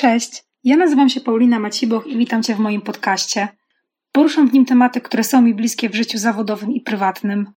Cześć, 0.00 0.44
ja 0.64 0.76
nazywam 0.76 1.08
się 1.08 1.20
Paulina 1.20 1.58
Maciboch 1.58 2.06
i 2.06 2.16
witam 2.16 2.42
Cię 2.42 2.54
w 2.54 2.58
moim 2.58 2.80
podcaście. 2.80 3.48
Poruszam 4.12 4.48
w 4.48 4.52
nim 4.52 4.64
tematy, 4.64 5.00
które 5.00 5.24
są 5.24 5.42
mi 5.42 5.54
bliskie 5.54 5.88
w 5.88 5.94
życiu 5.94 6.18
zawodowym 6.18 6.72
i 6.72 6.80
prywatnym. 6.80 7.52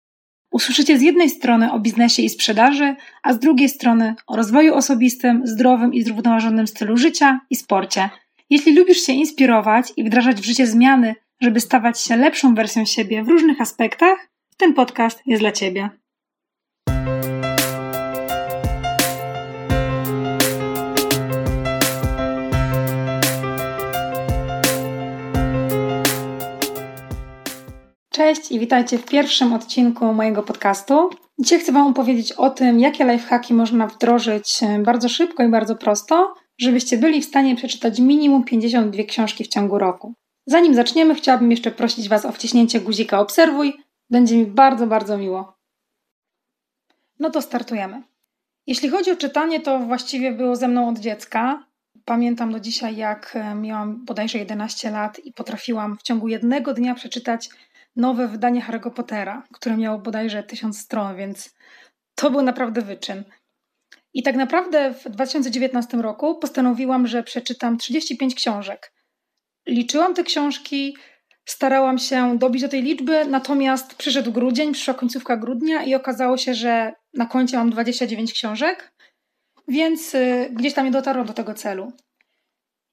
Usłyszycie 0.51 0.97
z 0.97 1.01
jednej 1.01 1.29
strony 1.29 1.71
o 1.71 1.79
biznesie 1.79 2.21
i 2.21 2.29
sprzedaży, 2.29 2.95
a 3.23 3.33
z 3.33 3.39
drugiej 3.39 3.69
strony 3.69 4.15
o 4.27 4.35
rozwoju 4.35 4.73
osobistym, 4.73 5.41
zdrowym 5.45 5.93
i 5.93 6.03
zrównoważonym 6.03 6.67
stylu 6.67 6.97
życia 6.97 7.39
i 7.49 7.55
sporcie. 7.55 8.09
Jeśli 8.49 8.75
lubisz 8.75 9.01
się 9.01 9.13
inspirować 9.13 9.93
i 9.97 10.03
wdrażać 10.03 10.41
w 10.41 10.45
życie 10.45 10.67
zmiany, 10.67 11.15
żeby 11.41 11.59
stawać 11.59 12.01
się 12.01 12.15
lepszą 12.15 12.55
wersją 12.55 12.85
siebie 12.85 13.23
w 13.23 13.27
różnych 13.27 13.61
aspektach, 13.61 14.29
ten 14.57 14.73
podcast 14.73 15.21
jest 15.25 15.41
dla 15.41 15.51
Ciebie. 15.51 16.00
Cześć 28.35 28.51
i 28.51 28.59
witajcie 28.59 28.97
w 28.97 29.05
pierwszym 29.05 29.53
odcinku 29.53 30.13
mojego 30.13 30.43
podcastu. 30.43 31.09
Dzisiaj 31.39 31.59
chcę 31.59 31.71
Wam 31.71 31.87
opowiedzieć 31.87 32.31
o 32.31 32.49
tym, 32.49 32.79
jakie 32.79 33.05
lifehacki 33.05 33.53
można 33.53 33.87
wdrożyć 33.87 34.63
e, 34.63 34.79
bardzo 34.79 35.09
szybko 35.09 35.43
i 35.43 35.49
bardzo 35.49 35.75
prosto, 35.75 36.33
żebyście 36.57 36.97
byli 36.97 37.21
w 37.21 37.25
stanie 37.25 37.55
przeczytać 37.55 37.99
minimum 37.99 38.43
52 38.43 39.03
książki 39.03 39.43
w 39.43 39.47
ciągu 39.47 39.77
roku. 39.77 40.13
Zanim 40.45 40.75
zaczniemy, 40.75 41.15
chciałabym 41.15 41.51
jeszcze 41.51 41.71
prosić 41.71 42.09
Was 42.09 42.25
o 42.25 42.31
wciśnięcie 42.31 42.81
guzika 42.81 43.19
obserwuj. 43.19 43.73
Będzie 44.09 44.37
mi 44.37 44.45
bardzo, 44.45 44.87
bardzo 44.87 45.17
miło. 45.17 45.53
No 47.19 47.29
to 47.29 47.41
startujemy. 47.41 48.01
Jeśli 48.67 48.89
chodzi 48.89 49.11
o 49.11 49.15
czytanie, 49.15 49.59
to 49.59 49.79
właściwie 49.79 50.31
było 50.31 50.55
ze 50.55 50.67
mną 50.67 50.89
od 50.89 50.99
dziecka. 50.99 51.65
Pamiętam 52.05 52.51
do 52.51 52.59
dzisiaj, 52.59 52.95
jak 52.95 53.31
e, 53.35 53.55
miałam 53.55 54.05
bodajże 54.05 54.37
11 54.37 54.91
lat 54.91 55.19
i 55.25 55.33
potrafiłam 55.33 55.97
w 55.97 56.03
ciągu 56.03 56.27
jednego 56.27 56.73
dnia 56.73 56.95
przeczytać 56.95 57.49
nowe 57.95 58.27
wydanie 58.27 58.61
Harry'ego 58.61 58.91
Pottera, 58.91 59.43
które 59.53 59.77
miało 59.77 59.99
bodajże 59.99 60.43
tysiąc 60.43 60.79
stron, 60.79 61.15
więc 61.15 61.55
to 62.15 62.31
był 62.31 62.41
naprawdę 62.41 62.81
wyczyn. 62.81 63.23
I 64.13 64.23
tak 64.23 64.35
naprawdę 64.35 64.93
w 64.93 65.09
2019 65.09 65.97
roku 65.97 66.35
postanowiłam, 66.35 67.07
że 67.07 67.23
przeczytam 67.23 67.77
35 67.77 68.35
książek. 68.35 68.93
Liczyłam 69.67 70.13
te 70.13 70.23
książki, 70.23 70.97
starałam 71.45 71.97
się 71.97 72.37
dobić 72.37 72.61
do 72.61 72.69
tej 72.69 72.81
liczby, 72.81 73.25
natomiast 73.25 73.95
przyszedł 73.95 74.31
grudzień, 74.31 74.73
przyszła 74.73 74.93
końcówka 74.93 75.37
grudnia 75.37 75.83
i 75.83 75.95
okazało 75.95 76.37
się, 76.37 76.53
że 76.53 76.93
na 77.13 77.25
koncie 77.25 77.57
mam 77.57 77.69
29 77.69 78.33
książek, 78.33 78.93
więc 79.67 80.15
y, 80.15 80.49
gdzieś 80.51 80.73
tam 80.73 80.85
nie 80.85 80.91
dotarłam 80.91 81.27
do 81.27 81.33
tego 81.33 81.53
celu. 81.53 81.91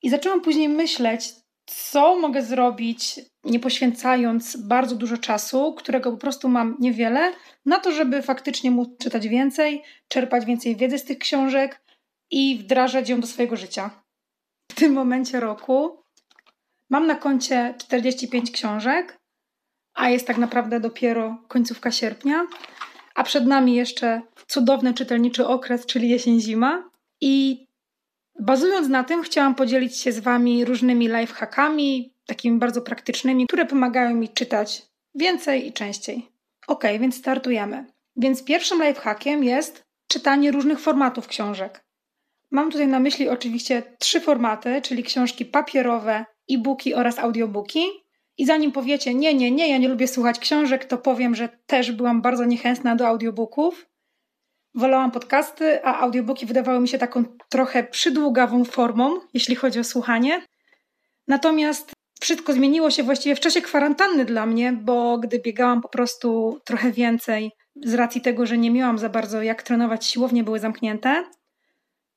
I 0.02 0.10
zaczęłam 0.10 0.40
później 0.40 0.68
myśleć, 0.68 1.32
co 1.66 2.18
mogę 2.18 2.42
zrobić, 2.42 3.20
nie 3.48 3.60
poświęcając 3.60 4.56
bardzo 4.56 4.96
dużo 4.96 5.18
czasu, 5.18 5.74
którego 5.74 6.12
po 6.12 6.18
prostu 6.18 6.48
mam 6.48 6.76
niewiele, 6.80 7.32
na 7.66 7.78
to, 7.78 7.92
żeby 7.92 8.22
faktycznie 8.22 8.70
móc 8.70 8.88
czytać 8.98 9.28
więcej, 9.28 9.82
czerpać 10.08 10.44
więcej 10.44 10.76
wiedzy 10.76 10.98
z 10.98 11.04
tych 11.04 11.18
książek 11.18 11.80
i 12.30 12.58
wdrażać 12.58 13.08
ją 13.08 13.20
do 13.20 13.26
swojego 13.26 13.56
życia. 13.56 13.90
W 14.72 14.74
tym 14.74 14.92
momencie 14.92 15.40
roku 15.40 16.02
mam 16.90 17.06
na 17.06 17.14
koncie 17.14 17.74
45 17.78 18.50
książek, 18.50 19.18
a 19.94 20.10
jest 20.10 20.26
tak 20.26 20.38
naprawdę 20.38 20.80
dopiero 20.80 21.36
końcówka 21.48 21.90
sierpnia, 21.90 22.46
a 23.14 23.24
przed 23.24 23.46
nami 23.46 23.74
jeszcze 23.74 24.22
cudowny 24.46 24.94
czytelniczy 24.94 25.46
okres, 25.46 25.86
czyli 25.86 26.08
jesień-zima. 26.08 26.90
I 27.20 27.66
Bazując 28.38 28.88
na 28.88 29.04
tym, 29.04 29.22
chciałam 29.22 29.54
podzielić 29.54 29.96
się 29.96 30.12
z 30.12 30.18
Wami 30.18 30.64
różnymi 30.64 31.08
lifehackami, 31.08 32.14
takimi 32.26 32.58
bardzo 32.58 32.82
praktycznymi, 32.82 33.46
które 33.46 33.66
pomagają 33.66 34.14
mi 34.14 34.28
czytać 34.28 34.82
więcej 35.14 35.66
i 35.66 35.72
częściej. 35.72 36.28
Ok, 36.66 36.84
więc 37.00 37.16
startujemy. 37.16 37.84
Więc 38.16 38.44
pierwszym 38.44 38.82
lifehackiem 38.82 39.44
jest 39.44 39.84
czytanie 40.08 40.50
różnych 40.50 40.80
formatów 40.80 41.26
książek. 41.26 41.84
Mam 42.50 42.70
tutaj 42.70 42.88
na 42.88 43.00
myśli 43.00 43.28
oczywiście 43.28 43.82
trzy 43.98 44.20
formaty, 44.20 44.82
czyli 44.82 45.02
książki 45.02 45.44
papierowe, 45.44 46.24
e-booki 46.50 46.94
oraz 46.94 47.18
audiobooki. 47.18 47.82
I 48.38 48.46
zanim 48.46 48.72
powiecie, 48.72 49.14
nie, 49.14 49.34
nie, 49.34 49.50
nie, 49.50 49.70
ja 49.70 49.78
nie 49.78 49.88
lubię 49.88 50.08
słuchać 50.08 50.38
książek, 50.38 50.84
to 50.84 50.98
powiem, 50.98 51.34
że 51.34 51.48
też 51.66 51.92
byłam 51.92 52.22
bardzo 52.22 52.44
niechętna 52.44 52.96
do 52.96 53.06
audiobooków 53.06 53.86
wolałam 54.78 55.10
podcasty, 55.10 55.84
a 55.84 55.98
audiobooki 55.98 56.46
wydawały 56.46 56.80
mi 56.80 56.88
się 56.88 56.98
taką 56.98 57.24
trochę 57.48 57.84
przydługawą 57.84 58.64
formą, 58.64 59.20
jeśli 59.34 59.54
chodzi 59.54 59.80
o 59.80 59.84
słuchanie. 59.84 60.42
Natomiast 61.28 61.92
wszystko 62.20 62.52
zmieniło 62.52 62.90
się 62.90 63.02
właściwie 63.02 63.36
w 63.36 63.40
czasie 63.40 63.62
kwarantanny 63.62 64.24
dla 64.24 64.46
mnie, 64.46 64.72
bo 64.72 65.18
gdy 65.18 65.38
biegałam 65.38 65.82
po 65.82 65.88
prostu 65.88 66.60
trochę 66.64 66.92
więcej, 66.92 67.50
z 67.84 67.94
racji 67.94 68.20
tego, 68.20 68.46
że 68.46 68.58
nie 68.58 68.70
miałam 68.70 68.98
za 68.98 69.08
bardzo 69.08 69.42
jak 69.42 69.62
trenować, 69.62 70.06
siłownie 70.06 70.44
były 70.44 70.58
zamknięte, 70.58 71.24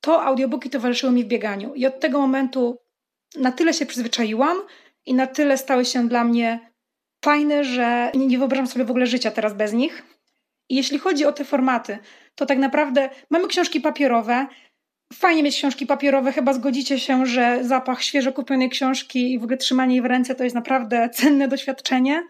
to 0.01 0.23
audiobooki 0.23 0.69
towarzyszyły 0.69 1.11
mi 1.11 1.23
w 1.23 1.27
bieganiu. 1.27 1.73
I 1.73 1.85
od 1.85 1.99
tego 1.99 2.19
momentu 2.19 2.77
na 3.35 3.51
tyle 3.51 3.73
się 3.73 3.85
przyzwyczaiłam 3.85 4.57
i 5.05 5.13
na 5.13 5.27
tyle 5.27 5.57
stały 5.57 5.85
się 5.85 6.07
dla 6.07 6.23
mnie 6.23 6.71
fajne, 7.25 7.63
że 7.63 8.11
nie 8.15 8.37
wyobrażam 8.37 8.67
sobie 8.67 8.85
w 8.85 8.91
ogóle 8.91 9.05
życia 9.05 9.31
teraz 9.31 9.53
bez 9.53 9.73
nich. 9.73 10.03
I 10.69 10.75
jeśli 10.75 10.99
chodzi 10.99 11.25
o 11.25 11.31
te 11.31 11.45
formaty, 11.45 11.99
to 12.41 12.45
tak 12.45 12.57
naprawdę 12.57 13.09
mamy 13.29 13.47
książki 13.47 13.81
papierowe. 13.81 14.47
Fajnie 15.13 15.43
mieć 15.43 15.55
książki 15.55 15.85
papierowe, 15.85 16.31
chyba 16.31 16.53
zgodzicie 16.53 16.99
się, 16.99 17.25
że 17.25 17.59
zapach 17.63 18.03
świeżo 18.03 18.33
kupionej 18.33 18.69
książki 18.69 19.33
i 19.33 19.39
w 19.39 19.43
ogóle 19.43 19.57
trzymanie 19.57 19.95
jej 19.95 20.01
w 20.01 20.05
ręce 20.05 20.35
to 20.35 20.43
jest 20.43 20.55
naprawdę 20.55 21.09
cenne 21.17 21.47
doświadczenie. 21.47 22.23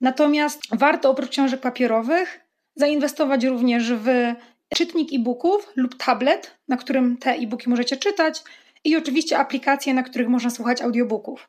Natomiast 0.00 0.60
warto 0.72 1.10
oprócz 1.10 1.30
książek 1.30 1.60
papierowych 1.60 2.40
zainwestować 2.74 3.44
również 3.44 3.92
w 3.92 4.08
czytnik 4.74 5.08
e-booków 5.12 5.72
lub 5.76 5.96
tablet, 5.96 6.58
na 6.68 6.76
którym 6.76 7.16
te 7.16 7.30
e-booki 7.30 7.70
możecie 7.70 7.96
czytać 7.96 8.42
i 8.84 8.96
oczywiście 8.96 9.38
aplikacje, 9.38 9.94
na 9.94 10.02
których 10.02 10.28
można 10.28 10.50
słuchać 10.50 10.82
audiobooków. 10.82 11.48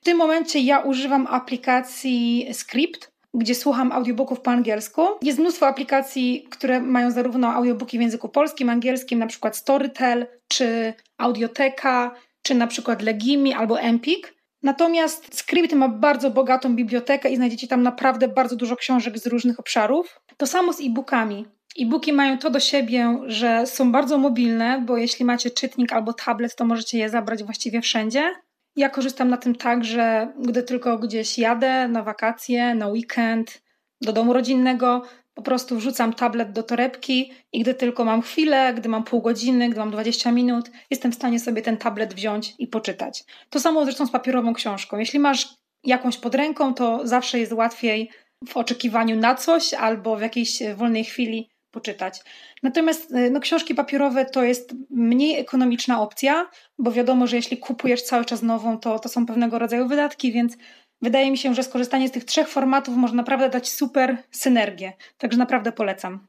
W 0.00 0.04
tym 0.04 0.18
momencie 0.18 0.58
ja 0.58 0.78
używam 0.78 1.26
aplikacji 1.26 2.48
Script, 2.52 3.09
gdzie 3.34 3.54
słucham 3.54 3.92
audiobooków 3.92 4.40
po 4.40 4.50
angielsku. 4.50 5.02
Jest 5.22 5.38
mnóstwo 5.38 5.66
aplikacji, 5.66 6.46
które 6.50 6.80
mają 6.80 7.10
zarówno 7.10 7.48
audiobooki 7.48 7.98
w 7.98 8.00
języku 8.00 8.28
polskim, 8.28 8.70
angielskim, 8.70 9.18
na 9.18 9.26
przykład 9.26 9.56
Storytel, 9.56 10.26
czy 10.48 10.94
Audioteka, 11.18 12.14
czy 12.42 12.54
na 12.54 12.66
przykład 12.66 13.02
Legimi 13.02 13.54
albo 13.54 13.80
Empik. 13.80 14.34
Natomiast 14.62 15.38
Script 15.38 15.72
ma 15.72 15.88
bardzo 15.88 16.30
bogatą 16.30 16.76
bibliotekę 16.76 17.30
i 17.30 17.36
znajdziecie 17.36 17.68
tam 17.68 17.82
naprawdę 17.82 18.28
bardzo 18.28 18.56
dużo 18.56 18.76
książek 18.76 19.18
z 19.18 19.26
różnych 19.26 19.60
obszarów. 19.60 20.20
To 20.36 20.46
samo 20.46 20.72
z 20.72 20.80
e-bookami. 20.80 21.46
E-booki 21.80 22.12
mają 22.12 22.38
to 22.38 22.50
do 22.50 22.60
siebie, 22.60 23.18
że 23.26 23.66
są 23.66 23.92
bardzo 23.92 24.18
mobilne, 24.18 24.82
bo 24.86 24.96
jeśli 24.96 25.24
macie 25.24 25.50
czytnik 25.50 25.92
albo 25.92 26.12
tablet, 26.12 26.56
to 26.56 26.64
możecie 26.64 26.98
je 26.98 27.10
zabrać 27.10 27.44
właściwie 27.44 27.80
wszędzie. 27.80 28.32
Ja 28.76 28.88
korzystam 28.88 29.28
na 29.28 29.36
tym 29.36 29.54
tak, 29.54 29.84
że 29.84 30.32
gdy 30.38 30.62
tylko 30.62 30.98
gdzieś 30.98 31.38
jadę 31.38 31.88
na 31.88 32.02
wakacje, 32.02 32.74
na 32.74 32.88
weekend, 32.88 33.62
do 34.00 34.12
domu 34.12 34.32
rodzinnego, 34.32 35.02
po 35.34 35.42
prostu 35.42 35.76
wrzucam 35.76 36.12
tablet 36.12 36.52
do 36.52 36.62
torebki 36.62 37.32
i 37.52 37.60
gdy 37.60 37.74
tylko 37.74 38.04
mam 38.04 38.22
chwilę, 38.22 38.74
gdy 38.74 38.88
mam 38.88 39.04
pół 39.04 39.22
godziny, 39.22 39.68
gdy 39.68 39.78
mam 39.78 39.90
20 39.90 40.32
minut, 40.32 40.70
jestem 40.90 41.12
w 41.12 41.14
stanie 41.14 41.40
sobie 41.40 41.62
ten 41.62 41.76
tablet 41.76 42.14
wziąć 42.14 42.54
i 42.58 42.66
poczytać. 42.66 43.24
To 43.50 43.60
samo 43.60 43.84
zresztą 43.84 44.06
z 44.06 44.10
papierową 44.10 44.54
książką. 44.54 44.98
Jeśli 44.98 45.18
masz 45.18 45.54
jakąś 45.84 46.18
pod 46.18 46.34
ręką, 46.34 46.74
to 46.74 47.06
zawsze 47.06 47.38
jest 47.38 47.52
łatwiej 47.52 48.10
w 48.48 48.56
oczekiwaniu 48.56 49.16
na 49.16 49.34
coś 49.34 49.74
albo 49.74 50.16
w 50.16 50.20
jakiejś 50.20 50.62
wolnej 50.76 51.04
chwili 51.04 51.49
poczytać. 51.70 52.20
Natomiast 52.62 53.12
y, 53.12 53.30
no, 53.30 53.40
książki 53.40 53.74
papierowe 53.74 54.24
to 54.24 54.42
jest 54.42 54.74
mniej 54.90 55.40
ekonomiczna 55.40 56.00
opcja, 56.02 56.50
bo 56.78 56.92
wiadomo, 56.92 57.26
że 57.26 57.36
jeśli 57.36 57.58
kupujesz 57.58 58.02
cały 58.02 58.24
czas 58.24 58.42
nową, 58.42 58.78
to, 58.78 58.98
to 58.98 59.08
są 59.08 59.26
pewnego 59.26 59.58
rodzaju 59.58 59.88
wydatki, 59.88 60.32
więc 60.32 60.56
wydaje 61.02 61.30
mi 61.30 61.38
się, 61.38 61.54
że 61.54 61.62
skorzystanie 61.62 62.08
z 62.08 62.12
tych 62.12 62.24
trzech 62.24 62.48
formatów 62.48 62.96
może 62.96 63.14
naprawdę 63.14 63.48
dać 63.48 63.68
super 63.68 64.16
synergię. 64.30 64.92
Także 65.18 65.38
naprawdę 65.38 65.72
polecam. 65.72 66.26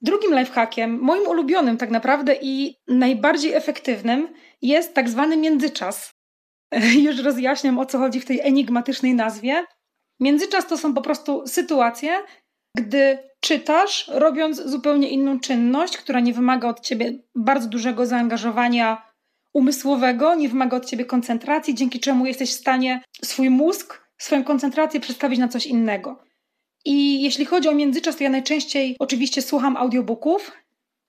Drugim 0.00 0.38
lifehackiem, 0.38 0.98
moim 1.00 1.26
ulubionym 1.26 1.76
tak 1.76 1.90
naprawdę 1.90 2.36
i 2.42 2.76
najbardziej 2.88 3.52
efektywnym, 3.52 4.28
jest 4.62 4.94
tak 4.94 5.08
zwany 5.08 5.36
międzyczas. 5.36 6.14
Już 7.06 7.18
rozjaśniam 7.18 7.78
o 7.78 7.86
co 7.86 7.98
chodzi 7.98 8.20
w 8.20 8.24
tej 8.24 8.40
enigmatycznej 8.40 9.14
nazwie. 9.14 9.64
Międzyczas 10.20 10.66
to 10.66 10.78
są 10.78 10.94
po 10.94 11.02
prostu 11.02 11.46
sytuacje, 11.46 12.18
gdy 12.76 13.18
czytasz, 13.40 14.10
robiąc 14.14 14.62
zupełnie 14.62 15.08
inną 15.08 15.40
czynność, 15.40 15.96
która 15.96 16.20
nie 16.20 16.32
wymaga 16.32 16.68
od 16.68 16.80
ciebie 16.80 17.12
bardzo 17.34 17.68
dużego 17.68 18.06
zaangażowania 18.06 19.02
umysłowego, 19.52 20.34
nie 20.34 20.48
wymaga 20.48 20.76
od 20.76 20.86
ciebie 20.86 21.04
koncentracji, 21.04 21.74
dzięki 21.74 22.00
czemu 22.00 22.26
jesteś 22.26 22.50
w 22.50 22.60
stanie 22.60 23.02
swój 23.22 23.50
mózg, 23.50 24.04
swoją 24.18 24.44
koncentrację 24.44 25.00
przestawić 25.00 25.38
na 25.38 25.48
coś 25.48 25.66
innego. 25.66 26.24
I 26.84 27.22
jeśli 27.22 27.44
chodzi 27.44 27.68
o 27.68 27.74
międzyczas, 27.74 28.16
to 28.16 28.24
ja 28.24 28.30
najczęściej 28.30 28.96
oczywiście 28.98 29.42
słucham 29.42 29.76
audiobooków. 29.76 30.52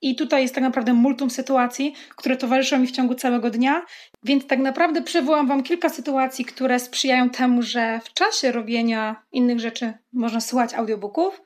I 0.00 0.16
tutaj 0.16 0.42
jest 0.42 0.54
tak 0.54 0.64
naprawdę 0.64 0.92
multum 0.92 1.30
sytuacji, 1.30 1.94
które 2.16 2.36
towarzyszą 2.36 2.78
mi 2.78 2.86
w 2.86 2.90
ciągu 2.90 3.14
całego 3.14 3.50
dnia, 3.50 3.82
więc 4.22 4.46
tak 4.46 4.58
naprawdę 4.58 5.02
przywołam 5.02 5.46
Wam 5.46 5.62
kilka 5.62 5.88
sytuacji, 5.88 6.44
które 6.44 6.78
sprzyjają 6.78 7.30
temu, 7.30 7.62
że 7.62 8.00
w 8.04 8.12
czasie 8.12 8.52
robienia 8.52 9.22
innych 9.32 9.60
rzeczy 9.60 9.92
można 10.12 10.40
słuchać 10.40 10.74
audiobooków. 10.74 11.42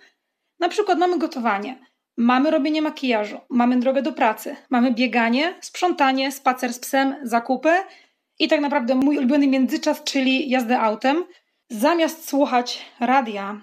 Na 0.61 0.69
przykład 0.69 0.99
mamy 0.99 1.19
gotowanie, 1.19 1.79
mamy 2.17 2.51
robienie 2.51 2.83
makijażu, 2.83 3.41
mamy 3.51 3.81
drogę 3.81 4.03
do 4.03 4.13
pracy, 4.13 4.57
mamy 4.71 4.95
bieganie, 4.95 5.55
sprzątanie, 5.61 6.33
spacer 6.33 6.73
z 6.73 6.79
psem, 6.79 7.17
zakupy. 7.23 7.73
I 8.39 8.49
tak 8.49 8.61
naprawdę 8.61 8.95
mój 8.95 9.19
ulubiony 9.19 9.47
międzyczas, 9.47 10.05
czyli 10.05 10.51
jazdę 10.51 10.81
autem. 10.81 11.25
Zamiast 11.69 12.29
słuchać 12.29 12.87
radia 13.01 13.61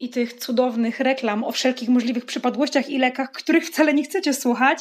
i 0.00 0.10
tych 0.10 0.34
cudownych 0.34 1.00
reklam 1.00 1.44
o 1.44 1.52
wszelkich 1.52 1.88
możliwych 1.88 2.24
przypadłościach 2.24 2.90
i 2.90 2.98
lekach, 2.98 3.32
których 3.32 3.66
wcale 3.66 3.94
nie 3.94 4.02
chcecie 4.02 4.34
słuchać, 4.34 4.78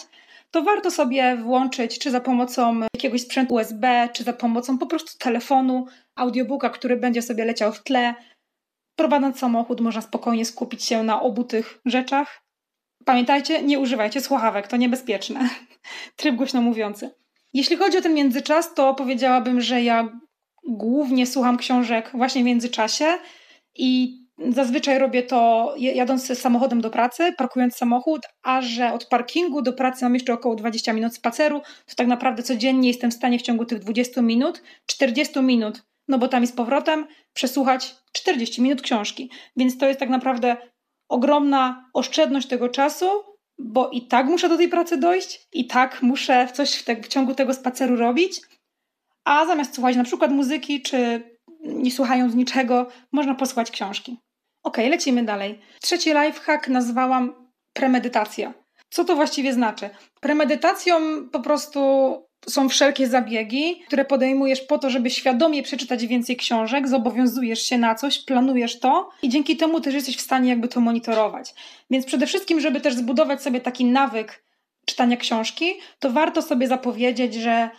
to 0.51 0.63
warto 0.63 0.91
sobie 0.91 1.35
włączyć, 1.35 1.99
czy 1.99 2.11
za 2.11 2.21
pomocą 2.21 2.79
jakiegoś 2.93 3.21
sprzętu 3.21 3.53
USB, 3.53 4.09
czy 4.13 4.23
za 4.23 4.33
pomocą 4.33 4.77
po 4.77 4.85
prostu 4.85 5.17
telefonu, 5.17 5.85
audiobooka, 6.15 6.69
który 6.69 6.97
będzie 6.97 7.21
sobie 7.21 7.45
leciał 7.45 7.73
w 7.73 7.83
tle. 7.83 8.15
Prowadząc 8.95 9.39
samochód, 9.39 9.81
można 9.81 10.01
spokojnie 10.01 10.45
skupić 10.45 10.83
się 10.83 11.03
na 11.03 11.21
obu 11.21 11.43
tych 11.43 11.79
rzeczach. 11.85 12.41
Pamiętajcie, 13.05 13.63
nie 13.63 13.79
używajcie 13.79 14.21
słuchawek, 14.21 14.67
to 14.67 14.77
niebezpieczne. 14.77 15.49
Tryb 16.15 16.35
głośno 16.35 16.61
mówiący. 16.61 17.09
Jeśli 17.53 17.77
chodzi 17.77 17.97
o 17.97 18.01
ten 18.01 18.13
międzyczas, 18.13 18.73
to 18.73 18.93
powiedziałabym, 18.93 19.61
że 19.61 19.81
ja 19.83 20.19
głównie 20.67 21.27
słucham 21.27 21.57
książek 21.57 22.11
właśnie 22.13 22.41
w 22.41 22.45
międzyczasie 22.45 23.05
i 23.75 24.19
Zazwyczaj 24.39 25.00
robię 25.00 25.24
to 25.24 25.74
jadąc 25.78 26.39
samochodem 26.39 26.81
do 26.81 26.89
pracy, 26.89 27.34
parkując 27.38 27.75
samochód, 27.75 28.22
a 28.44 28.62
że 28.62 28.94
od 28.94 29.06
parkingu 29.06 29.62
do 29.62 29.74
pracy 29.74 30.06
mam 30.06 30.13
jeszcze 30.13 30.34
około 30.34 30.56
20 30.56 30.94
minut 30.94 31.16
spaceru, 31.16 31.60
to 31.60 31.95
tak 31.95 32.07
naprawdę 32.07 32.44
codziennie 32.44 32.88
jestem 32.88 33.12
w 33.12 33.13
stanie 33.13 33.39
w 33.39 33.42
ciągu 33.42 33.66
tych 33.66 33.80
20 33.80 34.22
minut, 34.22 34.63
40 34.86 35.42
minut, 35.42 35.84
no 36.07 36.18
bo 36.18 36.28
tam 36.28 36.44
i 36.44 36.48
z 36.48 36.51
powrotem, 36.51 37.07
przesłuchać 37.34 37.95
40 38.12 38.62
minut 38.62 38.81
książki. 38.81 39.30
Więc 39.56 39.78
to 39.78 39.88
jest 39.88 40.00
tak 40.00 40.10
naprawdę 40.10 40.57
ogromna 41.10 41.89
oszczędność 41.94 42.48
tego 42.48 42.69
czasu, 42.69 43.06
bo 43.60 43.89
i 43.89 44.07
tak 44.07 44.25
muszę 44.25 44.50
do 44.50 44.57
tej 44.57 44.69
pracy 44.69 44.98
dojść, 44.98 45.48
i 45.54 45.68
tak 45.68 46.01
muszę 46.01 46.48
coś 46.54 46.75
w, 46.75 46.84
te, 46.84 46.95
w 46.95 47.07
ciągu 47.07 47.36
tego 47.36 47.54
spaceru 47.54 47.95
robić, 47.95 48.42
a 49.24 49.45
zamiast 49.45 49.75
słuchać 49.75 49.95
na 49.95 50.04
przykład 50.04 50.31
muzyki, 50.31 50.81
czy 50.81 51.24
nie 51.63 51.92
słuchając 51.92 52.36
niczego, 52.36 52.88
można 53.12 53.36
posłuchać 53.36 53.72
książki. 53.72 54.18
Ok, 54.67 54.77
lecimy 54.77 55.23
dalej. 55.23 55.59
Trzeci 55.81 56.09
lifehack 56.09 56.67
nazwałam 56.67 57.49
premedytacja. 57.73 58.53
Co 58.89 59.03
to 59.03 59.15
właściwie 59.15 59.53
znaczy? 59.53 59.89
Premedytacją 60.21 60.99
po 61.31 61.39
prostu 61.39 61.79
są 62.49 62.69
wszelkie 62.69 63.07
zabiegi, 63.07 63.81
które 63.87 64.05
podejmujesz 64.05 64.61
po 64.61 64.77
to, 64.77 64.89
żeby 64.89 65.09
świadomie 65.09 65.63
przeczytać 65.63 66.07
więcej 66.07 66.35
książek, 66.35 66.87
zobowiązujesz 66.87 67.61
się 67.61 67.77
na 67.77 67.95
coś, 67.95 68.25
planujesz 68.25 68.79
to 68.79 69.09
i 69.21 69.29
dzięki 69.29 69.57
temu 69.57 69.81
też 69.81 69.93
jesteś 69.93 70.17
w 70.17 70.21
stanie 70.21 70.49
jakby 70.49 70.67
to 70.67 70.79
monitorować. 70.79 71.53
Więc 71.89 72.05
przede 72.05 72.27
wszystkim, 72.27 72.59
żeby 72.59 72.81
też 72.81 72.93
zbudować 72.93 73.41
sobie 73.41 73.61
taki 73.61 73.85
nawyk 73.85 74.43
czytania 74.85 75.17
książki, 75.17 75.73
to 75.99 76.09
warto 76.09 76.41
sobie 76.41 76.67
zapowiedzieć, 76.67 77.33
że 77.33 77.69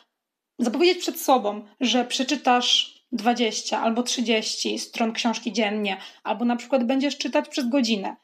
zapowiedzieć 0.59 0.99
przed 0.99 1.21
sobą, 1.21 1.65
że 1.81 2.05
przeczytasz 2.05 2.98
20 3.13 3.81
albo 3.81 4.03
30 4.03 4.79
stron 4.79 5.13
książki 5.13 5.53
dziennie, 5.53 5.97
albo 6.25 6.45
na 6.45 6.57
przykład 6.57 6.85
będziesz 6.85 7.19
czytać 7.19 7.49
przez 7.49 7.69
godzinę. 7.69 8.17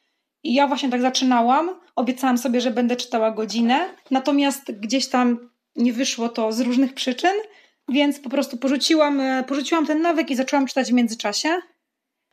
I 0.43 0.55
ja 0.55 0.67
właśnie 0.67 0.89
tak 0.89 1.01
zaczynałam, 1.01 1.81
obiecałam 1.97 2.39
sobie, 2.39 2.61
że 2.61 2.71
będę 2.71 2.97
czytała 2.97 3.31
godzinę, 3.31 3.89
natomiast 4.11 4.73
gdzieś 4.73 5.09
tam 5.09 5.51
nie 5.77 5.93
wyszło 5.93 6.29
to 6.29 6.53
z 6.53 6.61
różnych 6.61 6.95
przyczyn, 6.95 7.33
więc 7.89 8.21
po 8.21 8.31
prostu 8.31 8.57
porzuciłam, 8.57 9.21
e, 9.21 9.45
porzuciłam 9.45 9.87
ten 9.87 10.03
nawyk 10.03 10.31
i 10.31 10.37
zaczęłam 10.37 10.67
czytać 10.67 10.91
w 10.91 10.95
międzyczasie. 10.95 11.49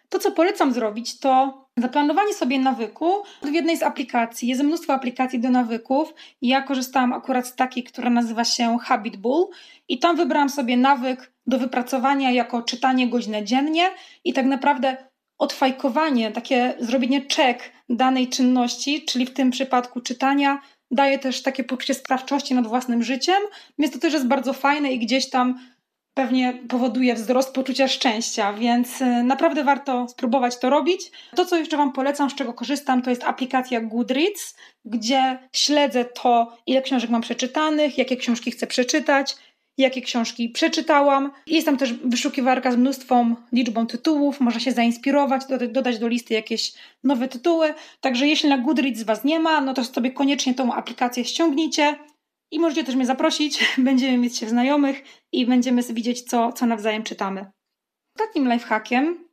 To, 0.09 0.19
co 0.19 0.31
polecam 0.31 0.73
zrobić, 0.73 1.19
to 1.19 1.60
zaplanowanie 1.77 2.33
sobie 2.33 2.59
nawyku 2.59 3.23
w 3.41 3.53
jednej 3.53 3.77
z 3.77 3.83
aplikacji. 3.83 4.47
Jest 4.47 4.63
mnóstwo 4.63 4.93
aplikacji 4.93 5.39
do 5.39 5.49
nawyków. 5.49 6.13
Ja 6.41 6.61
korzystałam 6.61 7.13
akurat 7.13 7.47
z 7.47 7.55
takiej, 7.55 7.83
która 7.83 8.09
nazywa 8.09 8.43
się 8.43 8.77
Habit 8.81 9.17
Bull 9.17 9.47
i 9.87 9.99
tam 9.99 10.15
wybrałam 10.15 10.49
sobie 10.49 10.77
nawyk 10.77 11.31
do 11.47 11.59
wypracowania 11.59 12.31
jako 12.31 12.61
czytanie 12.61 13.09
godzinę 13.09 13.43
dziennie 13.43 13.83
i 14.23 14.33
tak 14.33 14.45
naprawdę 14.45 14.97
odfajkowanie, 15.37 16.31
takie 16.31 16.73
zrobienie 16.79 17.21
check 17.35 17.71
danej 17.89 18.27
czynności, 18.27 19.05
czyli 19.05 19.25
w 19.25 19.33
tym 19.33 19.51
przypadku 19.51 20.01
czytania, 20.01 20.61
daje 20.91 21.19
też 21.19 21.43
takie 21.43 21.63
poczucie 21.63 21.93
sprawczości 21.93 22.55
nad 22.55 22.67
własnym 22.67 23.03
życiem, 23.03 23.41
więc 23.79 23.93
to 23.93 23.99
też 23.99 24.13
jest 24.13 24.27
bardzo 24.27 24.53
fajne 24.53 24.91
i 24.91 24.99
gdzieś 24.99 25.29
tam 25.29 25.59
pewnie 26.13 26.53
powoduje 26.69 27.15
wzrost 27.15 27.53
poczucia 27.53 27.87
szczęścia, 27.87 28.53
więc 28.53 29.01
y, 29.01 29.23
naprawdę 29.23 29.63
warto 29.63 30.07
spróbować 30.07 30.59
to 30.59 30.69
robić. 30.69 31.11
To, 31.35 31.45
co 31.45 31.57
jeszcze 31.57 31.77
Wam 31.77 31.93
polecam, 31.93 32.29
z 32.29 32.35
czego 32.35 32.53
korzystam, 32.53 33.01
to 33.01 33.09
jest 33.09 33.23
aplikacja 33.23 33.81
Goodreads, 33.81 34.55
gdzie 34.85 35.39
śledzę 35.53 36.05
to, 36.05 36.57
ile 36.67 36.81
książek 36.81 37.09
mam 37.09 37.21
przeczytanych, 37.21 37.97
jakie 37.97 38.17
książki 38.17 38.51
chcę 38.51 38.67
przeczytać, 38.67 39.35
jakie 39.77 40.01
książki 40.01 40.49
przeczytałam. 40.49 41.31
Jest 41.47 41.65
tam 41.65 41.77
też 41.77 41.93
wyszukiwarka 41.93 42.71
z 42.71 42.77
mnóstwą 42.77 43.35
liczbą 43.51 43.87
tytułów, 43.87 44.39
można 44.39 44.59
się 44.59 44.71
zainspirować, 44.71 45.41
dodać 45.69 45.99
do 45.99 46.07
listy 46.07 46.33
jakieś 46.33 46.73
nowe 47.03 47.27
tytuły. 47.27 47.73
Także 48.01 48.27
jeśli 48.27 48.49
na 48.49 48.57
Goodreads 48.57 49.03
Was 49.03 49.23
nie 49.23 49.39
ma, 49.39 49.61
no 49.61 49.73
to 49.73 49.83
sobie 49.83 50.11
koniecznie 50.11 50.53
tą 50.53 50.73
aplikację 50.73 51.25
ściągnijcie 51.25 51.95
i 52.51 52.59
możecie 52.59 52.83
też 52.83 52.95
mnie 52.95 53.05
zaprosić. 53.05 53.65
Będziemy 53.77 54.17
mieć 54.17 54.37
się 54.37 54.49
znajomych 54.49 55.03
i 55.31 55.45
będziemy 55.45 55.83
widzieć, 55.83 56.21
co, 56.21 56.53
co 56.53 56.65
nawzajem 56.65 57.03
czytamy. 57.03 57.51
Ostatnim 58.17 58.53
lifehackiem, 58.53 59.27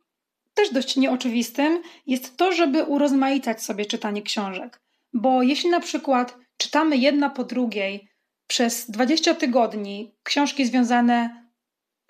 też 0.53 0.73
dość 0.73 0.97
nieoczywistym, 0.97 1.81
jest 2.07 2.37
to, 2.37 2.51
żeby 2.51 2.83
urozmaicać 2.83 3.63
sobie 3.63 3.85
czytanie 3.85 4.21
książek. 4.21 4.81
Bo 5.13 5.43
jeśli 5.43 5.69
na 5.69 5.79
przykład 5.79 6.37
czytamy 6.57 6.97
jedna 6.97 7.29
po 7.29 7.43
drugiej 7.43 8.09
przez 8.47 8.91
20 8.91 9.35
tygodni 9.35 10.15
książki 10.23 10.65
związane 10.65 11.49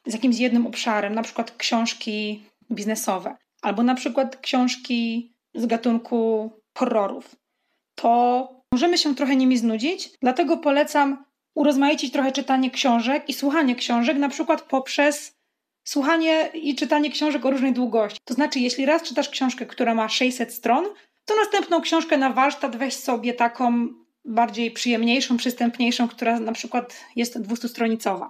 z 0.06 0.14
jakimś 0.14 0.40
jednym 0.40 0.68
obszarem, 0.68 1.16
na 1.16 1.24
przykład 1.24 1.58
książki 1.58 2.44
biznesowe, 2.72 3.38
albo 3.62 3.84
na 3.84 3.96
przykład 3.96 4.38
książki 4.38 5.34
z 5.56 5.66
gatunku 5.66 6.52
horrorów, 6.78 7.36
to 7.96 8.59
możemy 8.72 8.98
się 8.98 9.16
trochę 9.16 9.36
nimi 9.36 9.58
znudzić, 9.58 10.10
dlatego 10.22 10.58
polecam 10.58 11.26
urozmaicić 11.56 12.14
trochę 12.14 12.32
czytanie 12.32 12.72
książek 12.72 13.24
i 13.30 13.34
słuchanie 13.34 13.76
książek, 13.76 14.18
na 14.18 14.30
przykład 14.30 14.62
poprzez 14.62 15.40
słuchanie 15.84 16.50
i 16.54 16.76
czytanie 16.76 17.12
książek 17.12 17.46
o 17.46 17.52
różnej 17.52 17.74
długości. 17.74 18.20
To 18.26 18.34
znaczy, 18.34 18.60
jeśli 18.60 18.86
raz 18.86 19.04
czytasz 19.04 19.30
książkę, 19.30 19.66
która 19.66 19.96
ma 19.96 20.10
600 20.10 20.54
stron, 20.54 20.86
to 21.26 21.36
następną 21.36 21.82
książkę 21.82 22.18
na 22.18 22.30
warsztat 22.30 22.76
weź 22.76 22.94
sobie 22.94 23.34
taką 23.34 23.88
bardziej 24.26 24.72
przyjemniejszą, 24.72 25.38
przystępniejszą, 25.38 26.08
która 26.08 26.40
na 26.40 26.52
przykład 26.52 26.96
jest 27.16 27.40
200-stronicowa. 27.40 28.30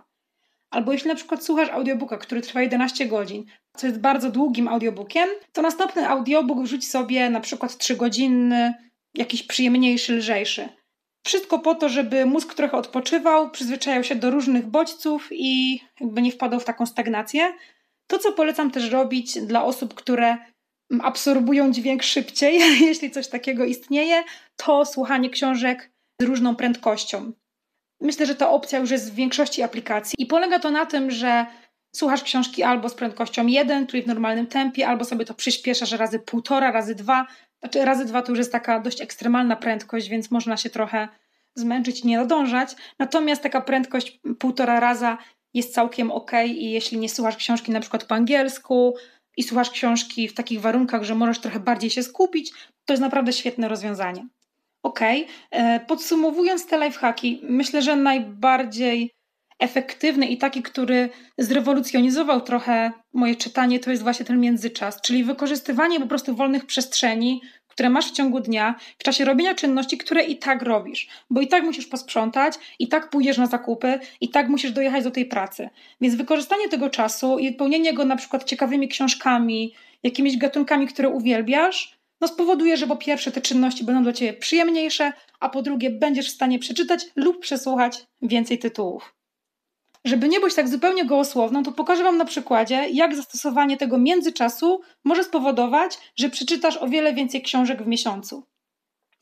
Albo 0.69 0.91
jeśli 0.91 1.07
na 1.07 1.15
przykład 1.15 1.43
słuchasz 1.43 1.69
audiobooka, 1.69 2.17
który 2.17 2.41
trwa 2.41 2.61
11 2.61 3.05
godzin, 3.05 3.45
co 3.77 3.87
jest 3.87 3.99
bardzo 3.99 4.31
długim 4.31 4.67
audiobookiem, 4.67 5.29
to 5.53 5.61
następny 5.61 6.09
audiobook 6.09 6.63
wrzuć 6.63 6.89
sobie 6.89 7.29
na 7.29 7.39
przykład 7.39 7.77
3 7.77 7.95
godziny, 7.95 8.73
jakiś 9.15 9.43
przyjemniejszy, 9.43 10.15
lżejszy. 10.15 10.69
Wszystko 11.25 11.59
po 11.59 11.75
to, 11.75 11.89
żeby 11.89 12.25
mózg 12.25 12.53
trochę 12.53 12.77
odpoczywał, 12.77 13.51
przyzwyczajał 13.51 14.03
się 14.03 14.15
do 14.15 14.31
różnych 14.31 14.67
bodźców 14.67 15.27
i 15.31 15.81
jakby 15.99 16.21
nie 16.21 16.31
wpadał 16.31 16.59
w 16.59 16.65
taką 16.65 16.85
stagnację. 16.85 17.53
To, 18.07 18.19
co 18.19 18.31
polecam 18.31 18.71
też 18.71 18.89
robić 18.89 19.39
dla 19.41 19.63
osób, 19.63 19.93
które 19.93 20.37
absorbują 21.01 21.71
dźwięk 21.71 22.03
szybciej, 22.03 22.59
jeśli 22.87 23.11
coś 23.11 23.27
takiego 23.27 23.65
istnieje, 23.65 24.23
to 24.55 24.85
słuchanie 24.85 25.29
książek 25.29 25.91
z 26.21 26.25
różną 26.25 26.55
prędkością. 26.55 27.31
Myślę, 28.01 28.25
że 28.25 28.35
ta 28.35 28.49
opcja 28.49 28.79
już 28.79 28.91
jest 28.91 29.11
w 29.11 29.15
większości 29.15 29.63
aplikacji 29.63 30.15
i 30.17 30.25
polega 30.25 30.59
to 30.59 30.71
na 30.71 30.85
tym, 30.85 31.11
że 31.11 31.45
słuchasz 31.95 32.23
książki 32.23 32.63
albo 32.63 32.89
z 32.89 32.93
prędkością 32.93 33.47
1, 33.47 33.87
czyli 33.87 34.03
w 34.03 34.07
normalnym 34.07 34.47
tempie, 34.47 34.87
albo 34.87 35.05
sobie 35.05 35.25
to 35.25 35.33
przyspieszasz 35.33 35.91
razy 35.91 36.19
półtora, 36.19 36.71
razy 36.71 36.95
dwa. 36.95 37.27
Znaczy 37.59 37.85
razy 37.85 38.05
dwa 38.05 38.21
to 38.21 38.31
już 38.31 38.39
jest 38.39 38.51
taka 38.51 38.79
dość 38.79 39.01
ekstremalna 39.01 39.55
prędkość, 39.55 40.09
więc 40.09 40.31
można 40.31 40.57
się 40.57 40.69
trochę 40.69 41.07
zmęczyć 41.55 41.99
i 41.99 42.07
nie 42.07 42.17
nadążać. 42.17 42.75
Natomiast 42.99 43.43
taka 43.43 43.61
prędkość 43.61 44.19
półtora 44.39 44.79
raza 44.79 45.17
jest 45.53 45.73
całkiem 45.73 46.11
ok 46.11 46.31
i 46.45 46.71
jeśli 46.71 46.97
nie 46.97 47.09
słuchasz 47.09 47.37
książki 47.37 47.71
na 47.71 47.79
przykład 47.79 48.03
po 48.03 48.15
angielsku, 48.15 48.95
i 49.39 49.43
słuchasz 49.43 49.69
książki 49.69 50.27
w 50.27 50.33
takich 50.33 50.61
warunkach, 50.61 51.03
że 51.03 51.15
możesz 51.15 51.39
trochę 51.39 51.59
bardziej 51.59 51.89
się 51.89 52.03
skupić, 52.03 52.51
to 52.85 52.93
jest 52.93 53.01
naprawdę 53.01 53.33
świetne 53.33 53.67
rozwiązanie. 53.67 54.27
Ok, 54.83 54.99
e, 55.51 55.79
podsumowując 55.79 56.67
te 56.67 56.85
lifehacki, 56.85 57.39
myślę, 57.43 57.81
że 57.81 57.95
najbardziej 57.95 59.15
efektywny 59.59 60.27
i 60.27 60.37
taki, 60.37 60.61
który 60.61 61.09
zrewolucjonizował 61.37 62.41
trochę 62.41 62.91
moje 63.13 63.35
czytanie, 63.35 63.79
to 63.79 63.91
jest 63.91 64.03
właśnie 64.03 64.25
ten 64.25 64.39
międzyczas, 64.39 65.01
czyli 65.01 65.23
wykorzystywanie 65.23 65.99
po 65.99 66.07
prostu 66.07 66.35
wolnych 66.35 66.65
przestrzeni, 66.65 67.41
które 67.67 67.89
masz 67.89 68.11
w 68.11 68.15
ciągu 68.15 68.39
dnia, 68.39 68.75
w 68.97 69.03
czasie 69.03 69.25
robienia 69.25 69.55
czynności, 69.55 69.97
które 69.97 70.23
i 70.23 70.37
tak 70.37 70.61
robisz, 70.61 71.07
bo 71.29 71.41
i 71.41 71.47
tak 71.47 71.63
musisz 71.63 71.87
posprzątać, 71.87 72.53
i 72.79 72.87
tak 72.87 73.09
pójdziesz 73.09 73.37
na 73.37 73.47
zakupy, 73.47 73.99
i 74.21 74.29
tak 74.29 74.49
musisz 74.49 74.71
dojechać 74.71 75.03
do 75.03 75.11
tej 75.11 75.25
pracy. 75.25 75.69
Więc 76.01 76.15
wykorzystanie 76.15 76.69
tego 76.69 76.89
czasu 76.89 77.39
i 77.39 77.53
pełnienie 77.53 77.93
go 77.93 78.05
na 78.05 78.15
przykład 78.15 78.43
ciekawymi 78.43 78.87
książkami, 78.87 79.73
jakimiś 80.03 80.37
gatunkami, 80.37 80.87
które 80.87 81.09
uwielbiasz, 81.09 81.99
no 82.21 82.27
spowoduje, 82.27 82.77
że 82.77 82.87
po 82.87 82.95
pierwsze 82.95 83.31
te 83.31 83.41
czynności 83.41 83.83
będą 83.83 84.03
dla 84.03 84.13
Ciebie 84.13 84.33
przyjemniejsze, 84.33 85.13
a 85.39 85.49
po 85.49 85.61
drugie 85.61 85.89
będziesz 85.89 86.27
w 86.27 86.35
stanie 86.35 86.59
przeczytać 86.59 87.05
lub 87.15 87.39
przesłuchać 87.39 88.05
więcej 88.21 88.59
tytułów. 88.59 89.18
Żeby 90.05 90.29
nie 90.29 90.39
być 90.39 90.55
tak 90.55 90.67
zupełnie 90.69 91.05
gołosłowną, 91.05 91.63
to 91.63 91.71
pokażę 91.71 92.03
Wam 92.03 92.17
na 92.17 92.25
przykładzie, 92.25 92.89
jak 92.89 93.15
zastosowanie 93.15 93.77
tego 93.77 93.97
międzyczasu 93.97 94.81
może 95.03 95.23
spowodować, 95.23 95.97
że 96.15 96.29
przeczytasz 96.29 96.77
o 96.77 96.87
wiele 96.87 97.13
więcej 97.13 97.41
książek 97.41 97.83
w 97.83 97.87
miesiącu. 97.87 98.43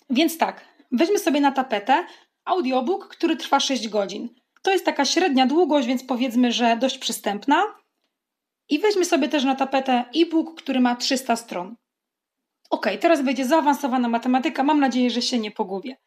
Więc 0.09 0.37
tak, 0.37 0.65
weźmy 0.91 1.19
sobie 1.19 1.41
na 1.41 1.51
tapetę 1.51 2.05
audiobook, 2.45 3.07
który 3.07 3.35
trwa 3.35 3.59
6 3.59 3.89
godzin. 3.89 4.29
To 4.61 4.71
jest 4.71 4.85
taka 4.85 5.05
średnia 5.05 5.45
długość, 5.45 5.87
więc 5.87 6.03
powiedzmy, 6.03 6.51
że 6.51 6.77
dość 6.77 6.97
przystępna. 6.97 7.63
I 8.69 8.79
weźmy 8.79 9.05
sobie 9.05 9.29
też 9.29 9.43
na 9.43 9.55
tapetę 9.55 10.05
e-book, 10.15 10.61
który 10.61 10.79
ma 10.79 10.95
300 10.95 11.35
stron. 11.35 11.75
Ok, 12.69 12.87
teraz 12.99 13.21
będzie 13.21 13.45
zaawansowana 13.45 14.09
matematyka, 14.09 14.63
mam 14.63 14.79
nadzieję, 14.79 15.09
że 15.09 15.21
się 15.21 15.39
nie 15.39 15.51
pogubię. 15.51 15.97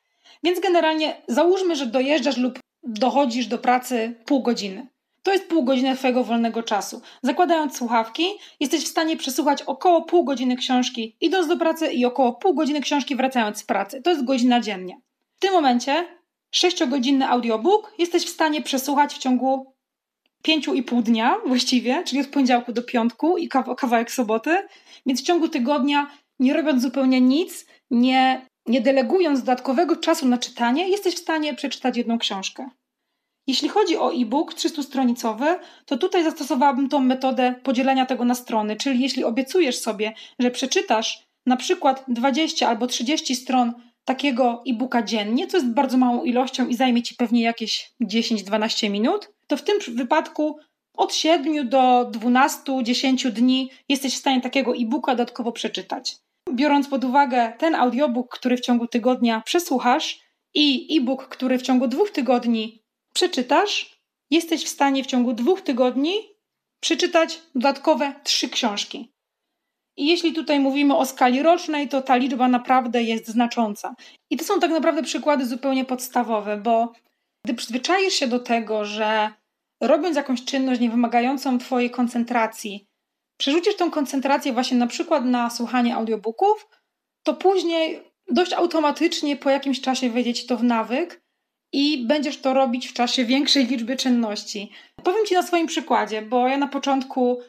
Więc 0.42 0.60
generalnie 0.60 1.22
załóżmy, 1.28 1.76
że 1.76 1.86
dojeżdżasz 1.86 2.36
lub 2.36 2.58
dochodzisz 2.82 3.46
do 3.46 3.58
pracy 3.58 4.14
pół 4.24 4.42
godziny. 4.42 4.86
To 5.22 5.32
jest 5.32 5.48
pół 5.48 5.64
godziny 5.64 5.96
Twojego 5.96 6.24
wolnego 6.24 6.62
czasu. 6.62 7.02
Zakładając 7.22 7.76
słuchawki, 7.76 8.24
jesteś 8.60 8.84
w 8.84 8.88
stanie 8.88 9.16
przesłuchać 9.16 9.62
około 9.62 10.02
pół 10.02 10.24
godziny 10.24 10.56
książki 10.56 11.16
idąc 11.20 11.48
do 11.48 11.56
pracy 11.56 11.92
i 11.92 12.04
około 12.04 12.32
pół 12.32 12.54
godziny 12.54 12.80
książki 12.80 13.16
wracając 13.16 13.58
z 13.58 13.64
pracy. 13.64 14.02
To 14.02 14.10
jest 14.10 14.24
godzina 14.24 14.60
dziennie. 14.60 15.00
W 15.36 15.40
tym 15.40 15.52
momencie 15.52 16.08
sześciogodzinny 16.50 17.28
audiobook 17.28 17.92
jesteś 17.98 18.24
w 18.24 18.28
stanie 18.28 18.62
przesłuchać 18.62 19.14
w 19.14 19.18
ciągu 19.18 19.74
pięciu 20.42 20.74
i 20.74 20.82
pół 20.82 21.02
dnia 21.02 21.36
właściwie, 21.46 22.04
czyli 22.04 22.20
od 22.20 22.26
poniedziałku 22.26 22.72
do 22.72 22.82
piątku 22.82 23.38
i 23.38 23.48
kawałek 23.76 24.10
soboty, 24.10 24.68
więc 25.06 25.20
w 25.20 25.24
ciągu 25.24 25.48
tygodnia, 25.48 26.10
nie 26.38 26.54
robiąc 26.54 26.82
zupełnie 26.82 27.20
nic, 27.20 27.66
nie 27.90 28.46
nie 28.66 28.80
delegując 28.80 29.40
dodatkowego 29.40 29.96
czasu 29.96 30.28
na 30.28 30.38
czytanie, 30.38 30.88
jesteś 30.88 31.14
w 31.14 31.18
stanie 31.18 31.54
przeczytać 31.54 31.96
jedną 31.96 32.18
książkę. 32.18 32.70
Jeśli 33.46 33.68
chodzi 33.68 33.96
o 33.96 34.12
e-book 34.12 34.54
300-stronicowy, 34.54 35.58
to 35.86 35.98
tutaj 35.98 36.24
zastosowałabym 36.24 36.88
tą 36.88 37.00
metodę 37.00 37.54
podzielenia 37.62 38.06
tego 38.06 38.24
na 38.24 38.34
strony, 38.34 38.76
czyli 38.76 39.00
jeśli 39.00 39.24
obiecujesz 39.24 39.78
sobie, 39.78 40.12
że 40.38 40.50
przeczytasz 40.50 41.26
na 41.46 41.56
przykład 41.56 42.04
20 42.08 42.68
albo 42.68 42.86
30 42.86 43.36
stron 43.36 43.72
takiego 44.04 44.62
e-booka 44.68 45.02
dziennie, 45.02 45.46
co 45.46 45.56
jest 45.56 45.70
bardzo 45.70 45.98
małą 45.98 46.24
ilością 46.24 46.68
i 46.68 46.74
zajmie 46.74 47.02
ci 47.02 47.14
pewnie 47.14 47.42
jakieś 47.42 47.92
10-12 48.02 48.90
minut, 48.90 49.30
to 49.46 49.56
w 49.56 49.62
tym 49.62 49.78
wypadku 49.88 50.58
od 50.94 51.14
7 51.14 51.68
do 51.68 52.10
12-10 52.10 53.30
dni 53.30 53.70
jesteś 53.88 54.14
w 54.14 54.18
stanie 54.18 54.40
takiego 54.40 54.74
e-booka 54.76 55.12
dodatkowo 55.12 55.52
przeczytać 55.52 56.16
biorąc 56.54 56.88
pod 56.88 57.04
uwagę 57.04 57.52
ten 57.58 57.74
audiobook, 57.74 58.38
który 58.38 58.56
w 58.56 58.60
ciągu 58.60 58.86
tygodnia 58.86 59.40
przesłuchasz 59.40 60.20
i 60.54 60.96
e-book, 60.96 61.28
który 61.28 61.58
w 61.58 61.62
ciągu 61.62 61.88
dwóch 61.88 62.10
tygodni 62.10 62.82
przeczytasz, 63.14 64.00
jesteś 64.30 64.64
w 64.64 64.68
stanie 64.68 65.04
w 65.04 65.06
ciągu 65.06 65.32
dwóch 65.32 65.62
tygodni 65.62 66.14
przeczytać 66.80 67.42
dodatkowe 67.54 68.14
trzy 68.24 68.48
książki. 68.48 69.12
I 69.96 70.06
jeśli 70.06 70.32
tutaj 70.32 70.60
mówimy 70.60 70.96
o 70.96 71.06
skali 71.06 71.42
rocznej, 71.42 71.88
to 71.88 72.02
ta 72.02 72.16
liczba 72.16 72.48
naprawdę 72.48 73.02
jest 73.02 73.28
znacząca. 73.28 73.94
I 74.30 74.36
to 74.36 74.44
są 74.44 74.60
tak 74.60 74.70
naprawdę 74.70 75.02
przykłady 75.02 75.46
zupełnie 75.46 75.84
podstawowe, 75.84 76.56
bo 76.56 76.92
gdy 77.44 77.54
przyzwyczaisz 77.54 78.14
się 78.14 78.26
do 78.26 78.38
tego, 78.38 78.84
że 78.84 79.30
robiąc 79.80 80.16
jakąś 80.16 80.44
czynność 80.44 80.80
niewymagającą 80.80 81.58
Twojej 81.58 81.90
koncentracji, 81.90 82.89
przerzucisz 83.40 83.76
tą 83.76 83.90
koncentrację 83.90 84.52
właśnie 84.52 84.76
na 84.76 84.86
przykład 84.86 85.24
na 85.24 85.50
słuchanie 85.50 85.94
audiobooków, 85.94 86.68
to 87.22 87.34
później 87.34 88.00
dość 88.28 88.52
automatycznie 88.52 89.36
po 89.36 89.50
jakimś 89.50 89.80
czasie 89.80 90.10
wejdzie 90.10 90.34
ci 90.34 90.46
to 90.46 90.56
w 90.56 90.62
nawyk 90.64 91.22
i 91.72 92.06
będziesz 92.06 92.40
to 92.40 92.54
robić 92.54 92.88
w 92.88 92.92
czasie 92.92 93.24
większej 93.24 93.66
liczby 93.66 93.96
czynności. 93.96 94.70
Powiem 95.04 95.26
ci 95.26 95.34
na 95.34 95.42
swoim 95.42 95.66
przykładzie, 95.66 96.22
bo 96.22 96.48
ja 96.48 96.58
na 96.58 96.68
początku 96.68 97.40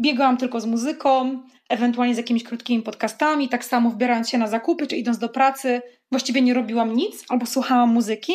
biegałam 0.00 0.36
tylko 0.36 0.60
z 0.60 0.66
muzyką, 0.66 1.42
ewentualnie 1.68 2.14
z 2.14 2.18
jakimiś 2.18 2.42
krótkimi 2.42 2.82
podcastami, 2.82 3.48
tak 3.48 3.64
samo 3.64 3.90
wbierając 3.90 4.28
się 4.28 4.38
na 4.38 4.48
zakupy 4.48 4.86
czy 4.86 4.96
idąc 4.96 5.18
do 5.18 5.28
pracy, 5.28 5.82
właściwie 6.10 6.42
nie 6.42 6.54
robiłam 6.54 6.96
nic 6.96 7.24
albo 7.28 7.46
słuchałam 7.46 7.92
muzyki. 7.92 8.32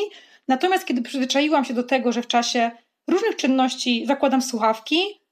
Natomiast 0.48 0.86
kiedy 0.86 1.02
przyzwyczaiłam 1.02 1.66
się 1.66 1.74
do 1.74 1.84
tego, 1.84 2.12
że 2.12 2.22
w 2.22 2.28
czasie 2.28 2.72
różnych 3.08 3.36
czynności 3.36 4.06
zakładam 4.06 4.42
słuchawki, 4.42 5.23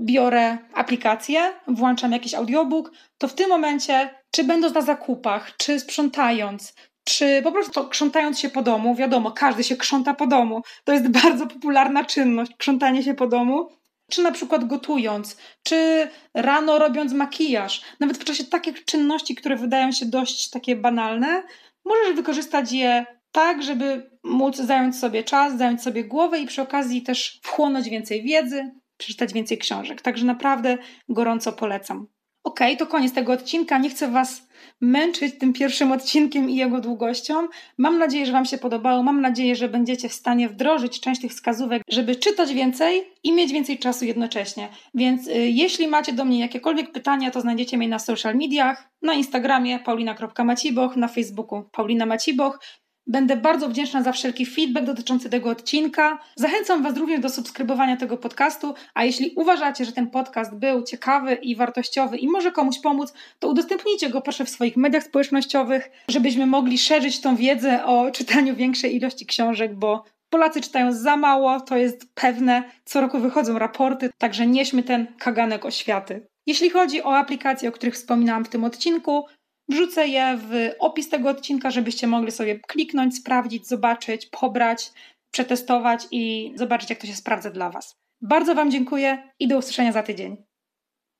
biorę 0.00 0.58
aplikację, 0.74 1.52
włączam 1.68 2.12
jakiś 2.12 2.34
audiobook, 2.34 2.92
to 3.18 3.28
w 3.28 3.34
tym 3.34 3.48
momencie, 3.48 4.14
czy 4.30 4.44
będąc 4.44 4.74
na 4.74 4.80
zakupach, 4.80 5.56
czy 5.56 5.80
sprzątając, 5.80 6.74
czy 7.04 7.40
po 7.44 7.52
prostu 7.52 7.88
krzątając 7.88 8.38
się 8.38 8.48
po 8.48 8.62
domu, 8.62 8.94
wiadomo, 8.94 9.30
każdy 9.30 9.64
się 9.64 9.76
krząta 9.76 10.14
po 10.14 10.26
domu, 10.26 10.62
to 10.84 10.92
jest 10.92 11.08
bardzo 11.22 11.46
popularna 11.46 12.04
czynność, 12.04 12.52
krzątanie 12.56 13.02
się 13.02 13.14
po 13.14 13.26
domu, 13.26 13.68
czy 14.10 14.22
na 14.22 14.32
przykład 14.32 14.64
gotując, 14.64 15.36
czy 15.62 16.08
rano 16.34 16.78
robiąc 16.78 17.12
makijaż, 17.12 17.82
nawet 18.00 18.18
w 18.18 18.24
czasie 18.24 18.44
takich 18.44 18.84
czynności, 18.84 19.34
które 19.34 19.56
wydają 19.56 19.92
się 19.92 20.06
dość 20.06 20.50
takie 20.50 20.76
banalne, 20.76 21.42
możesz 21.84 22.16
wykorzystać 22.16 22.72
je 22.72 23.06
tak, 23.32 23.62
żeby 23.62 24.10
móc 24.24 24.56
zająć 24.56 24.96
sobie 24.96 25.24
czas, 25.24 25.58
zająć 25.58 25.82
sobie 25.82 26.04
głowę 26.04 26.38
i 26.38 26.46
przy 26.46 26.62
okazji 26.62 27.02
też 27.02 27.40
wchłonąć 27.42 27.88
więcej 27.88 28.22
wiedzy, 28.22 28.70
przeczytać 29.00 29.32
więcej 29.32 29.58
książek. 29.58 30.02
Także 30.02 30.26
naprawdę 30.26 30.78
gorąco 31.08 31.52
polecam. 31.52 32.06
Ok, 32.44 32.60
to 32.78 32.86
koniec 32.86 33.12
tego 33.12 33.32
odcinka. 33.32 33.78
Nie 33.78 33.90
chcę 33.90 34.08
Was 34.08 34.50
męczyć 34.80 35.38
tym 35.38 35.52
pierwszym 35.52 35.92
odcinkiem 35.92 36.50
i 36.50 36.56
jego 36.56 36.80
długością. 36.80 37.48
Mam 37.78 37.98
nadzieję, 37.98 38.26
że 38.26 38.32
Wam 38.32 38.44
się 38.44 38.58
podobało. 38.58 39.02
Mam 39.02 39.20
nadzieję, 39.20 39.56
że 39.56 39.68
będziecie 39.68 40.08
w 40.08 40.12
stanie 40.12 40.48
wdrożyć 40.48 41.00
część 41.00 41.20
tych 41.20 41.30
wskazówek, 41.30 41.82
żeby 41.88 42.16
czytać 42.16 42.54
więcej 42.54 43.02
i 43.22 43.32
mieć 43.32 43.52
więcej 43.52 43.78
czasu 43.78 44.04
jednocześnie. 44.04 44.68
Więc 44.94 45.28
y, 45.28 45.32
jeśli 45.34 45.88
macie 45.88 46.12
do 46.12 46.24
mnie 46.24 46.40
jakiekolwiek 46.40 46.92
pytania, 46.92 47.30
to 47.30 47.40
znajdziecie 47.40 47.78
mnie 47.78 47.88
na 47.88 47.98
social 47.98 48.34
mediach, 48.36 48.88
na 49.02 49.14
Instagramie 49.14 49.78
paulina.maciboch, 49.78 50.96
na 50.96 51.08
Facebooku 51.08 51.62
Paulina 51.72 52.06
Maciboch. 52.06 52.60
Będę 53.10 53.36
bardzo 53.36 53.68
wdzięczna 53.68 54.02
za 54.02 54.12
wszelki 54.12 54.46
feedback 54.46 54.86
dotyczący 54.86 55.30
tego 55.30 55.50
odcinka. 55.50 56.18
Zachęcam 56.36 56.82
Was 56.82 56.96
również 56.96 57.20
do 57.20 57.28
subskrybowania 57.28 57.96
tego 57.96 58.16
podcastu, 58.16 58.74
a 58.94 59.04
jeśli 59.04 59.32
uważacie, 59.36 59.84
że 59.84 59.92
ten 59.92 60.10
podcast 60.10 60.54
był 60.54 60.82
ciekawy 60.82 61.34
i 61.34 61.56
wartościowy 61.56 62.16
i 62.16 62.28
może 62.28 62.52
komuś 62.52 62.78
pomóc, 62.78 63.12
to 63.38 63.48
udostępnijcie 63.48 64.10
go 64.10 64.20
proszę 64.20 64.44
w 64.44 64.48
swoich 64.48 64.76
mediach 64.76 65.02
społecznościowych, 65.02 65.90
żebyśmy 66.08 66.46
mogli 66.46 66.78
szerzyć 66.78 67.20
tą 67.20 67.36
wiedzę 67.36 67.84
o 67.84 68.10
czytaniu 68.10 68.56
większej 68.56 68.96
ilości 68.96 69.26
książek, 69.26 69.74
bo 69.74 70.04
Polacy 70.30 70.60
czytają 70.60 70.92
za 70.92 71.16
mało, 71.16 71.60
to 71.60 71.76
jest 71.76 72.14
pewne. 72.14 72.62
Co 72.84 73.00
roku 73.00 73.18
wychodzą 73.18 73.58
raporty, 73.58 74.10
także 74.18 74.46
nieśmy 74.46 74.82
ten 74.82 75.06
kaganek 75.18 75.64
oświaty. 75.64 76.26
Jeśli 76.46 76.70
chodzi 76.70 77.02
o 77.02 77.16
aplikacje, 77.16 77.68
o 77.68 77.72
których 77.72 77.94
wspominałam 77.94 78.44
w 78.44 78.48
tym 78.48 78.64
odcinku, 78.64 79.24
Wrzucę 79.70 80.08
je 80.08 80.38
w 80.42 80.70
opis 80.78 81.08
tego 81.08 81.30
odcinka, 81.30 81.70
żebyście 81.70 82.06
mogli 82.06 82.30
sobie 82.30 82.60
kliknąć, 82.60 83.16
sprawdzić, 83.16 83.66
zobaczyć, 83.66 84.26
pobrać, 84.26 84.92
przetestować 85.30 86.06
i 86.10 86.52
zobaczyć, 86.54 86.90
jak 86.90 86.98
to 86.98 87.06
się 87.06 87.16
sprawdza 87.16 87.50
dla 87.50 87.70
Was. 87.70 87.96
Bardzo 88.20 88.54
Wam 88.54 88.70
dziękuję 88.70 89.32
i 89.38 89.48
do 89.48 89.58
usłyszenia 89.58 89.92
za 89.92 90.02
tydzień. 90.02 90.49